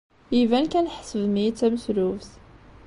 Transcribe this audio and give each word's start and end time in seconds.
Iban 0.39 0.65
kan 0.71 0.85
tḥesbem-iyi 0.89 1.51
d 1.53 1.57
tameslubt. 1.59 2.31